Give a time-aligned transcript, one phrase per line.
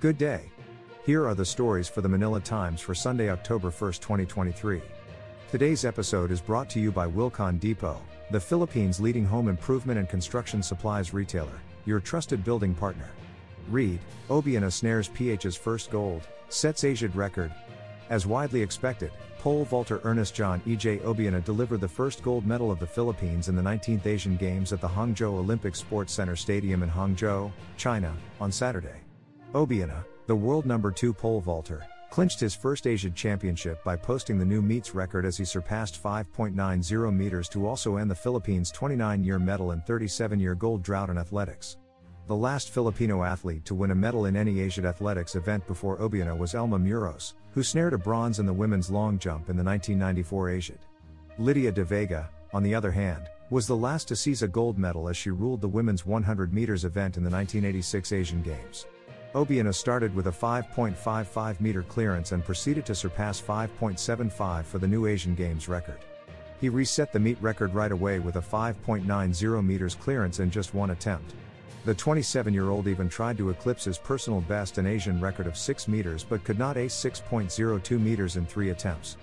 [0.00, 0.50] Good day.
[1.04, 4.80] Here are the stories for the Manila Times for Sunday, October 1, 2023.
[5.50, 8.00] Today's episode is brought to you by Wilcon Depot,
[8.30, 13.10] the Philippines' leading home improvement and construction supplies retailer, your trusted building partner.
[13.68, 13.98] Read,
[14.30, 17.52] Obiena snares PH's first gold, sets Asiad record.
[18.08, 21.00] As widely expected, pole vaulter Ernest John E.J.
[21.00, 24.80] Obiena delivered the first gold medal of the Philippines in the 19th Asian Games at
[24.80, 28.96] the Hangzhou Olympic Sports Center Stadium in Hangzhou, China, on Saturday.
[29.52, 34.44] Obiena, the world number 2 pole vaulter, clinched his first Asian championship by posting the
[34.44, 39.40] new meets record as he surpassed 5.90 meters to also end the Philippines' 29 year
[39.40, 41.78] medal and 37 year gold drought in athletics.
[42.28, 46.38] The last Filipino athlete to win a medal in any Asian athletics event before Obiena
[46.38, 50.50] was Elma Muros, who snared a bronze in the women's long jump in the 1994
[50.50, 50.78] Asian.
[51.38, 55.08] Lydia De Vega, on the other hand, was the last to seize a gold medal
[55.08, 58.86] as she ruled the women's 100 meters event in the 1986 Asian Games.
[59.34, 65.06] Obiena started with a 5.55 meter clearance and proceeded to surpass 5.75 for the new
[65.06, 65.98] Asian Games record.
[66.60, 70.90] He reset the meet record right away with a 5.90 meters clearance in just one
[70.90, 71.34] attempt.
[71.84, 75.56] The 27 year old even tried to eclipse his personal best and Asian record of
[75.56, 79.16] 6 meters but could not ace 6.02 meters in three attempts.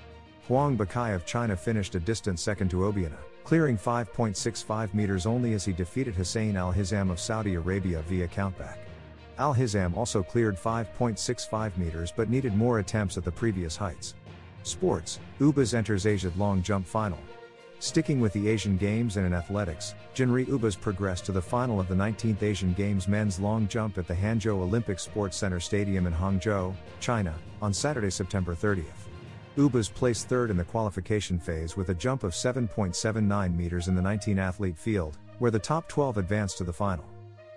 [0.48, 5.66] Huang Bokai of China finished a distant second to Obiena, clearing 5.65 meters only as
[5.66, 8.87] he defeated Hussein Al Hizam of Saudi Arabia via countback.
[9.38, 14.16] Al Hizam also cleared 5.65 meters but needed more attempts at the previous heights.
[14.64, 17.20] Sports, Ubas enters Asiad long jump final.
[17.80, 21.88] Sticking with the Asian Games and in athletics, Janry Ubas progressed to the final of
[21.88, 26.14] the 19th Asian Games men's long jump at the Hangzhou Olympic Sports Center Stadium in
[26.14, 29.08] Hangzhou, China, on Saturday, September 30th.
[29.58, 34.02] Ubas placed third in the qualification phase with a jump of 7.79 meters in the
[34.02, 37.06] 19 athlete field, where the top 12 advanced to the final.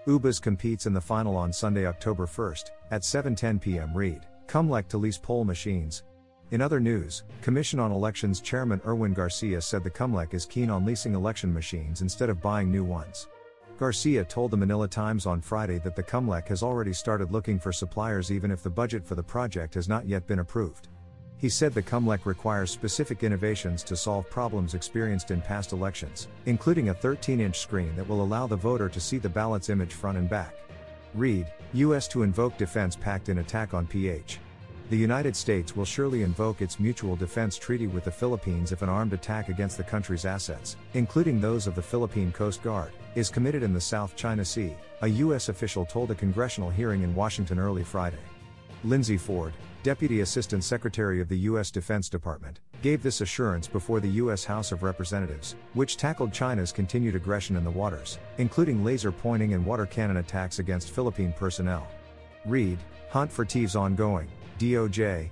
[0.07, 3.95] Ubas competes in the final on Sunday, October 1st, at 7:10 p.m.
[3.95, 6.05] Read, Comelec to lease poll machines.
[6.53, 10.87] In other news, Commission on Elections Chairman Erwin Garcia said the Comelec is keen on
[10.87, 13.29] leasing election machines instead of buying new ones.
[13.79, 17.71] Garcia told the Manila Times on Friday that the Comelec has already started looking for
[17.71, 20.89] suppliers even if the budget for the project has not yet been approved.
[21.41, 26.91] He said the Comelec requires specific innovations to solve problems experienced in past elections, including
[26.91, 30.19] a 13 inch screen that will allow the voter to see the ballot's image front
[30.19, 30.55] and back.
[31.15, 32.07] Read, U.S.
[32.09, 34.39] to invoke Defense Pact in attack on PH.
[34.91, 38.89] The United States will surely invoke its mutual defense treaty with the Philippines if an
[38.89, 43.63] armed attack against the country's assets, including those of the Philippine Coast Guard, is committed
[43.63, 45.49] in the South China Sea, a U.S.
[45.49, 48.19] official told a congressional hearing in Washington early Friday.
[48.83, 49.53] Lindsey Ford,
[49.83, 51.71] Deputy Assistant Secretary of the U.S.
[51.71, 54.45] Defense Department, gave this assurance before the U.S.
[54.45, 59.65] House of Representatives, which tackled China's continued aggression in the waters, including laser pointing and
[59.65, 61.89] water cannon attacks against Philippine personnel.
[62.45, 65.31] Read, Hunt for Teves ongoing, DOJ.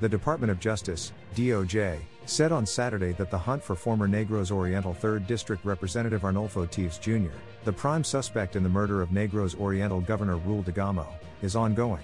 [0.00, 4.94] The Department of Justice, DOJ, said on Saturday that the hunt for former Negros Oriental
[4.94, 7.34] 3rd District Representative Arnulfo Teves Jr.,
[7.64, 11.06] the prime suspect in the murder of Negros Oriental Governor Roel Degamo,
[11.42, 12.00] is ongoing.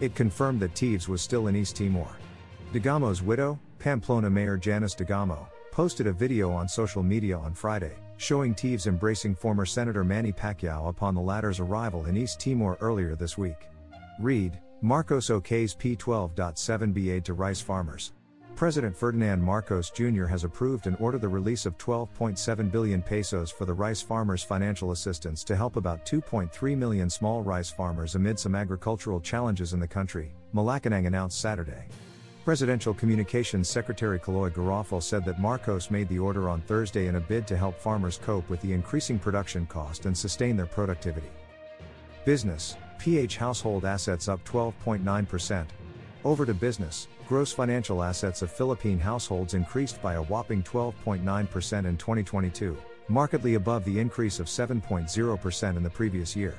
[0.00, 2.16] It confirmed that Teves was still in East Timor.
[2.72, 8.54] Degamo's widow, Pamplona Mayor Janice Degamo, posted a video on social media on Friday, showing
[8.54, 13.36] Teves embracing former Senator Manny Pacquiao upon the latter's arrival in East Timor earlier this
[13.36, 13.66] week.
[14.20, 18.12] Read, Marcos OK's P12.7b aid to rice farmers.
[18.58, 20.24] President Ferdinand Marcos Jr.
[20.24, 24.90] has approved and ordered the release of 12.7 billion pesos for the rice farmers' financial
[24.90, 29.86] assistance to help about 2.3 million small rice farmers amid some agricultural challenges in the
[29.86, 31.84] country, Malacanang announced Saturday.
[32.44, 37.20] Presidential Communications Secretary Kaloy Garafil said that Marcos made the order on Thursday in a
[37.20, 41.30] bid to help farmers cope with the increasing production cost and sustain their productivity.
[42.24, 45.64] Business, PH household assets up 12.9%.
[46.24, 51.22] Over to business, gross financial assets of Philippine households increased by a whopping 12.9%
[51.86, 52.76] in 2022,
[53.08, 56.54] markedly above the increase of 7.0% in the previous year.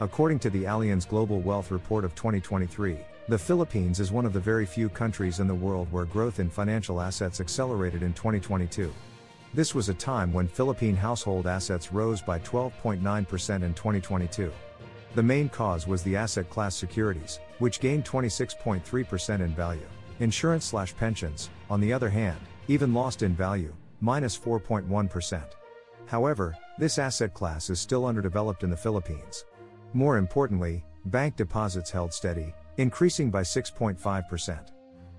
[0.00, 2.96] According to the Allianz Global Wealth Report of 2023,
[3.28, 6.48] the Philippines is one of the very few countries in the world where growth in
[6.48, 8.92] financial assets accelerated in 2022.
[9.52, 13.02] This was a time when Philippine household assets rose by 12.9%
[13.62, 14.50] in 2022.
[15.14, 19.86] The main cause was the asset class securities, which gained 26.3% in value.
[20.18, 25.44] Insurance slash pensions, on the other hand, even lost in value, minus 4.1.
[26.06, 29.44] However, this asset class is still underdeveloped in the Philippines.
[29.92, 34.58] More importantly, bank deposits held steady, increasing by 6.5%.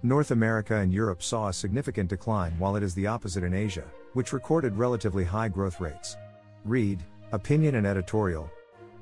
[0.04, 3.86] North America and Europe saw a significant decline while it is the opposite in Asia,
[4.12, 6.18] which recorded relatively high growth rates.
[6.66, 7.02] Read,
[7.32, 8.52] Opinion and Editorial.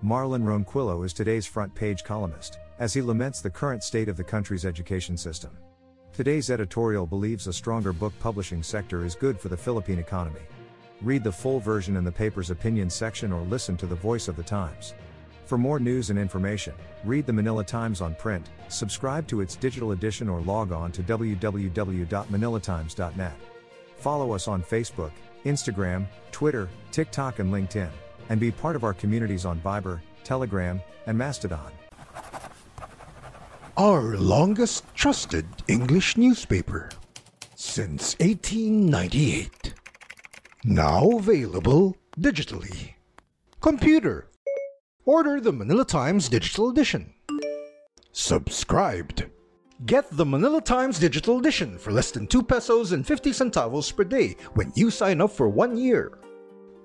[0.04, 4.24] Marlon Ronquillo is today's front page columnist, as he laments the current state of the
[4.24, 5.58] country's education system.
[6.12, 10.42] Today's editorial believes a stronger book publishing sector is good for the Philippine economy.
[11.02, 14.36] Read the full version in the paper's opinion section or listen to the voice of
[14.36, 14.94] the Times.
[15.46, 16.74] For more news and information,
[17.06, 21.02] read the Manila Times on print, subscribe to its digital edition or log on to
[21.02, 23.36] www.manilatimes.net.
[23.96, 25.12] Follow us on Facebook,
[25.46, 27.90] Instagram, Twitter, TikTok, and LinkedIn,
[28.30, 31.72] and be part of our communities on Viber, Telegram, and Mastodon.
[33.78, 36.90] Our longest trusted English newspaper
[37.56, 39.74] since 1898.
[40.64, 42.94] Now available digitally.
[43.62, 44.28] Computer.
[45.06, 47.14] Order the Manila Times Digital Edition.
[48.12, 49.26] Subscribed.
[49.86, 54.04] Get the Manila Times Digital Edition for less than 2 pesos and 50 centavos per
[54.04, 56.20] day when you sign up for one year.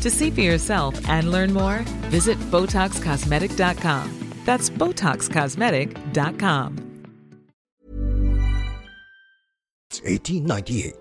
[0.00, 1.80] To see for yourself and learn more,
[2.10, 4.34] visit BotoxCosmetic.com.
[4.44, 6.90] That's BotoxCosmetic.com.
[10.02, 10.99] 1898.